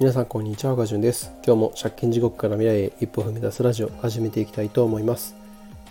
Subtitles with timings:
[0.00, 1.32] 皆さんこんにちは、ガジュンです。
[1.44, 5.34] 今日も借金地獄から未来へ一歩踏み出すラジオ始めていきたいと思います。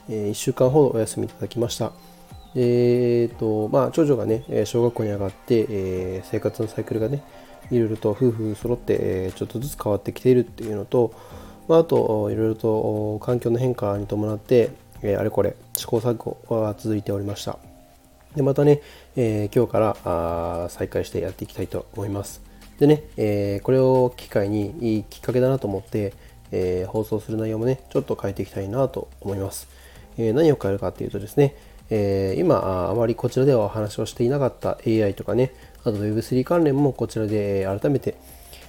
[0.07, 1.91] えー、1週間ほどお休みいただきました。
[2.55, 7.21] えーと、まあ、長女がね、小学校に上がって、えー、生活のサイクルがね、
[7.69, 11.11] いろいろと夫婦揃って、え、ちょっとずつ変わってきているっていうのと、
[11.67, 14.69] まあ、あと、いろいろと環境の変化に伴って、
[15.01, 17.59] え、あれこれ試行錯誤が続いておりました。
[18.37, 18.81] で、またね、
[19.17, 22.46] えー、今日からあ再開してやっていきたいと思います。
[22.79, 26.13] でね、えー、これを機会にいいきっかけだなと思って、
[26.51, 29.67] えー、放送する内容もね、ちょっと変えていきたいなと思います。
[30.17, 31.55] えー、何を変えるかっていうとですね、
[31.89, 38.15] え今あまりこちらではお話をしていなかった AI とかね、あと Web3 関連もこちらで改めて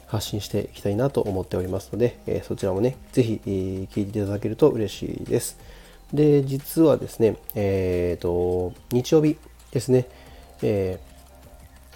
[0.07, 5.59] 発信していきたいなと思っておりますので、えそちらもね、ぜひ、え聞いていただけると嬉しいです。
[6.13, 9.37] で、実はですね、えっ、と、日曜日
[9.73, 10.07] ですね、
[10.63, 10.99] え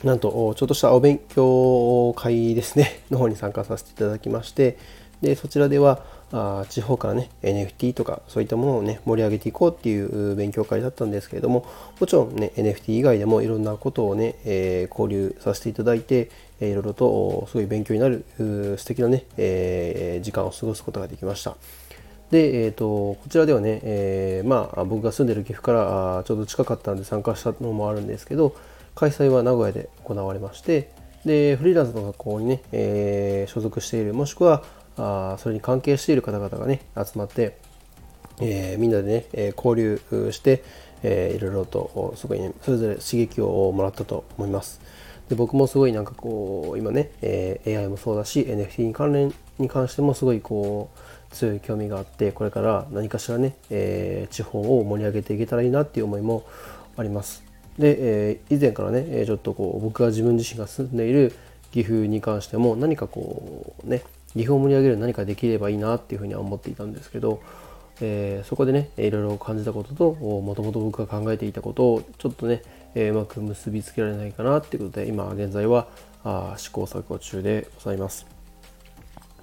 [0.04, 4.76] なんと、ちょっとしたお勉強会ですね、 の方に参加させていただきまして、
[5.20, 6.02] で、そちらでは、
[6.34, 11.66] あ地方からね、NFT とかそういったものをね、盛り上げていこうっていう勉強会だったんですけれども、
[12.00, 21.56] もちろんね、NFT 以外でもいろんなことをね、えー、交流させていただいて、えいろいろとすごい勉強になる素敵なね、えー、時間を過ごすことができました。
[22.30, 28.56] で、えーと、こちらではね、えー、まあ、僕が住んでる岐阜からちょうど近かったんで参加したのもあるんですけど、
[28.94, 30.90] 開催は名古屋で行われまして
[31.24, 34.62] でフリーランスの学校にね、えー、所属しているもしくは
[34.96, 37.56] あそれに関係している方々がね集まって、
[38.40, 40.00] えー、みんなでね、え交流
[40.32, 40.62] して、
[41.02, 44.80] えー、いろいろとすごいねそれぞれ刺激をもらったと思います。
[45.28, 56.44] で僕もすごいなんかこう今ね、えー、AI もそうだし NFT に関連に関してもすごいこう強い興味があってこれから何かしらね、えー、地方を盛り上げていけたらいいなっていう思いも
[56.96, 57.51] あります。
[57.78, 61.34] で、えー、以前からねちょっとこう僕が自分自身が住んでいる
[61.72, 64.02] 岐阜に関しても何かこうね
[64.34, 67.42] 岐阜を盛り上げる何かできればいいなっていうふうには思っていたんですけど、
[68.00, 72.62] えー、そこでねいろいろ感じたことともともと僕が考えていたことをちょっとね、
[72.94, 75.88] えー、うまく結びつけられないかなっていうことで今現在は
[76.24, 78.26] あ試行錯誤中でございます。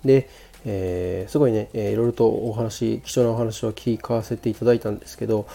[0.05, 0.29] で、
[0.65, 5.47] えー、すごいね、えー、いろいろとお話貴重なお話を聞かせていただいたんですけど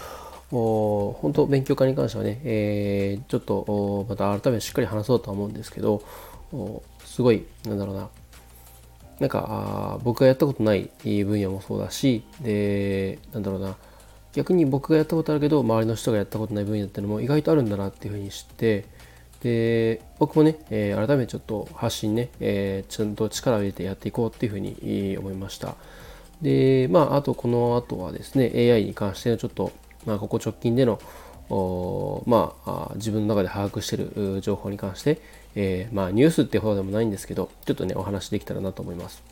[0.51, 6.03] 本当勉強会に関してはね、えー、ちょっとまた改めてしっかり話そうとは思うんですけど
[7.03, 8.09] すごいなんだろうな。
[9.19, 13.75] なんか僕がやったことない分野もそうだしでなんだろうな。
[14.33, 18.83] 逆に僕がやったことあるけど周りの人がやったことない分野っていうのも意外とあるんだなっていうふうに知って
[19.41, 25.75] で僕もね、えー、改めてちょっと発信ね、えー、ちゃんと力を入れてやっていこうっていうふうに思いました。
[26.41, 29.71] でまああとこの後はですね AI に関してのちょっと
[30.05, 30.99] まあ、ここ直近での
[32.25, 35.21] まあ、自分の中で把握している情報に関して、
[35.55, 39.23] えー、まあ、ニュースってほどでもないんですけど、ちょっとね、お話できたらなと思います。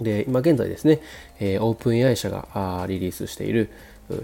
[0.00, 1.00] で、今現在ですね、
[1.40, 3.70] えー、OpenAI 社がリリースしている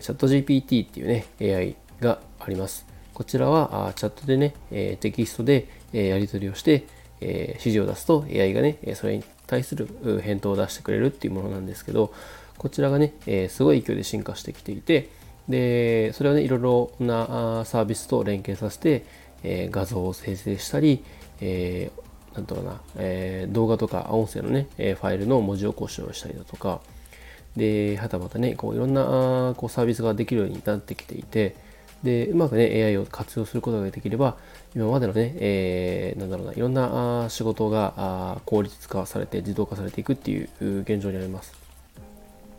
[0.01, 2.87] チャット GPT っていうね、AI があります。
[3.15, 6.87] こちらはチャットでね、えテキストでえやり取りをして、
[7.21, 9.89] え指示を出すと AI がね、それに対する
[10.23, 12.13] 返答を出してくれるっていうものなんですけど、
[12.59, 15.09] こちらがね、えすごい勢いで進化してきていて、
[15.51, 19.05] でそれをねいろいろなサービスと連携させて、
[19.43, 21.03] えー、画像を生成したり、
[21.41, 26.81] えー、なんだろうな、えー、動画とか音声のね、えファイルの文字起こしをしたりだとか
[27.57, 31.57] ではたまたねこういろんなこうサービスができるようになってきていて
[32.05, 34.37] でうまくね AI を活用することができれば
[34.75, 41.70] 今までのね、えー、なんだろうないろんな仕事が効率化されて自動化されていくっていう現状にあります。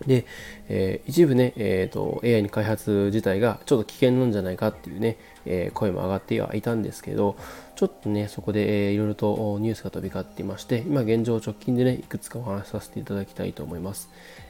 [0.07, 0.25] で、
[0.69, 7.35] えー、一部ね、えーと、AI の開発自体がちょっと危険なんじゃないかっていうね、えー、声も上がってはいたんですけど、
[7.75, 14.09] ちょっとね、そこで、えー、いろいろとニュースが飛び交っていまして、今現状直近でね、いくつかお話しさせていただきたいと思います。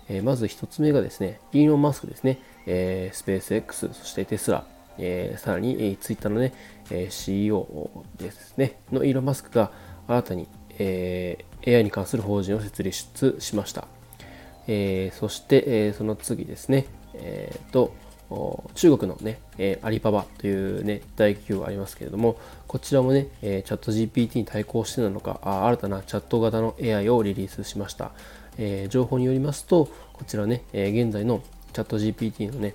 [0.09, 4.65] えー、まず一つ目がですね、イーロン・マスクですね、えー、スペース X、そしてテスラ、
[4.97, 6.53] えー、さらに、えー、ツイッターのね、
[6.89, 9.71] えー、CEO ですね、のイーロン・マスクが
[10.07, 10.47] 新たに、
[10.79, 13.87] えー、AI に関する法人を設立しました。
[14.67, 17.93] えー、そして、えー、その次ですね、えーと、
[18.75, 22.37] 中国のね、え、アリババというね、大企業がありますけれども、
[22.67, 28.11] こちらもね、え、チャット GPT に対抗してなのかあ、新たなチャット型の AI をリリースしました。
[28.57, 31.41] え、情報によりますと、こちらね、え、現在の
[31.73, 32.73] チャット GPT のね、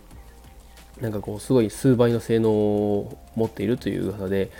[1.00, 4.50] なんかこう、すごい数倍の性能を持っているという噂で、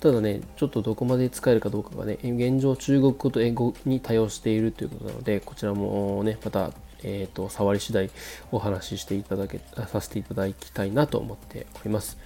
[0.00, 8.10] ただね、ちょっとどこまで使えるかどうかがね、現状中国語と英語に対応しているということなので、こちらもね、また、えっ、ー、と、触り次第
[8.52, 12.18] お話ししていただけ、させていただきたいなと思っております。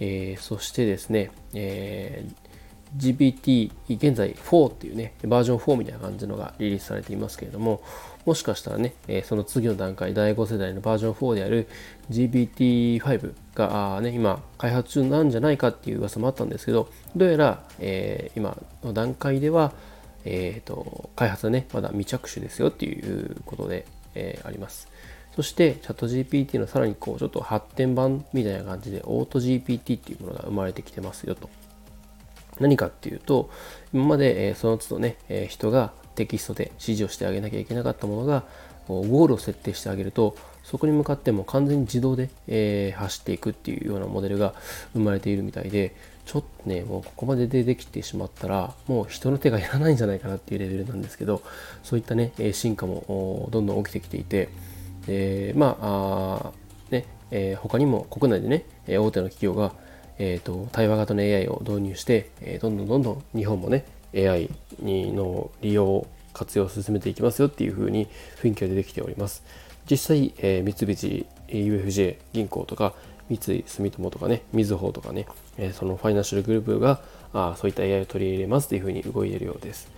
[0.00, 2.51] えー、そしてですね、えー、
[2.96, 7.82] GPT 現在4っていうねバージョン4みたいな感じのがリリースされていますけれども
[8.24, 11.66] もしかしたらね、えその次の段階第5世代のバージョン4である
[12.10, 19.72] GPT5 がね今開発中なんじゃないかっていう噂もあったんですけどどうやら、えー、今の段階では、
[20.24, 24.88] えーと、開発はねまだ未着手ですよっていうことで、えー、あります。
[25.34, 31.48] そしてチャット GPT のさらにこうちょっと発展版みたいな感じでオート GPT っていうものが生まれてきてますよと。
[32.62, 33.50] 何かっていうと
[33.92, 38.44] 今まで、えその都度ね、え人がテキストで指示をしてあげなきゃいけなかったものが
[38.88, 44.54] ゴールを設定してあげるとそこに向かっても完全に自動で、え、走っていくっていうようなモデルが
[44.92, 45.94] 生まれているみたいで
[46.24, 51.42] ちょっとねもうここまで出てきてしまったらもう人の手がいらないんじゃないかなっていうレベルなんですけど
[51.82, 54.48] そういったね進化もどんどん起きてきていて、
[55.08, 56.52] えー、まあ
[56.90, 59.72] ねえー、他にも国内でね大手の企業が
[60.18, 64.50] えーと、対話型の AI を導入して、えー、どんどんどんどん日本もね AI
[64.80, 68.08] にの利用活用を進めていきますよっていう風に
[68.40, 69.42] 雰囲気が出てきております。
[69.90, 72.94] 実際、えー、三菱 UFJ 銀行とか
[73.28, 75.26] 三井住友とかねみずほとかね、
[75.58, 77.00] えー、そのファイナンシャルグループが
[77.32, 79.90] あそういった AI を取り入れますという風に動いているようです。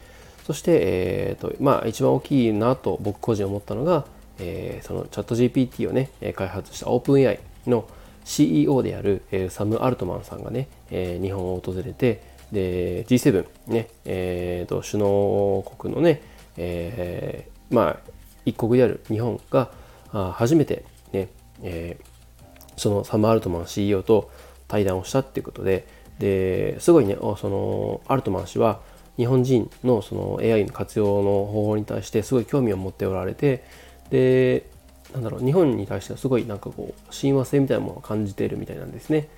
[0.44, 4.04] そして、えーとまあ、一番大きいなと僕個人思ったのが、
[4.38, 7.88] えー、そのチャット GPT をね開発した OpenAI の
[8.24, 12.22] CEO である、え、サム・アルトマンさんがね、え、日本を訪れて
[12.52, 16.22] で G7 ね、えーと、首脳国のね、
[16.56, 17.96] えー、まあ
[18.44, 19.70] 一国である日本が
[20.12, 21.28] 初めてね、
[21.62, 24.30] えー、そのサム・アルトマン CEO と
[24.68, 25.86] 対談をしたっていうことで
[26.18, 28.80] ですごいねそのアルトマン氏は
[29.16, 33.64] 日本人のその AI の活用の方法に対してすごい興味を持っておられて
[34.10, 34.66] で
[35.14, 39.28] なんだろう日本に対してはすごいなんかこう親和性みたいなものを感じているみたいなんですね。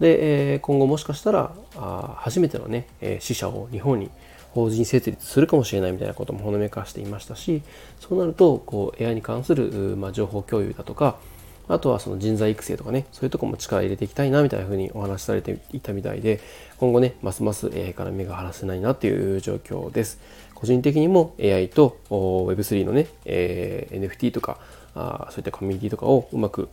[0.00, 4.10] で、えー、今後もしかしたらあ初めてのね、えー、死者を日本に
[4.50, 7.62] 法人設立するかもしれないみたいなこともほのめかしていましたし
[8.00, 11.16] そうなるとこう AI に関する、まあ、情報共有だとか
[11.66, 16.40] あとはその人材育成とかねそういうとこも力入れていきたいなみたいなふうにお話しされていたみたいで
[16.78, 20.20] 今後ねますます AI から目が離せないなっていう状況です
[20.54, 24.58] 個人的にも AI と Web3 のね、えー、NFT とか
[24.94, 26.68] あそういったコミュニティとかをうまく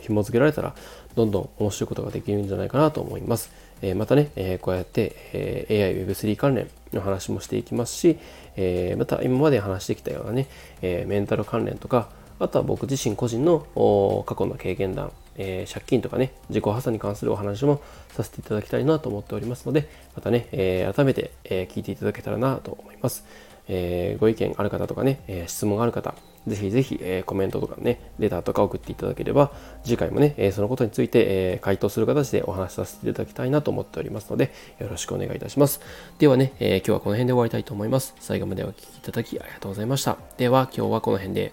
[0.00, 0.74] 紐付けられたら
[1.14, 3.50] どんどん面白いことができるんじゃないかなと思います。
[3.80, 8.18] えー、またね、えー、こうやって、えー、AI Web3 関連の話もしていきますし、
[8.56, 10.46] えまた今まで話してきたようなね、
[10.82, 12.08] えメンタル関連とか
[12.42, 17.80] あとは僕自身個人の過去の経験談、えー、借金とかね、自己破産に関するお話も
[18.10, 23.24] させていただきたいなと思っておりますので、またね、えー、改めて、えー、聞いていただけたらなと思います。
[23.68, 29.52] えご意見ある方とかね、え質問がある方、ぜひぜひ、え、コメントとかね、レターとか送っていただければ、
[29.84, 31.24] 次回もね、え、そのことについて、
[31.54, 35.80] え、回答する形でお話しさせていただきたいなと思っておりますので、よろしくお願いいたします。
[36.18, 38.14] ではね、え今日はこの辺で終わりたいと思います。
[38.18, 40.16] 最後までお聴きいただきありがとうございました。
[40.36, 41.52] では、今日はこの辺で。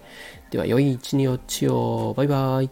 [0.50, 2.14] では、良い一日を。
[2.16, 2.70] バイバイ。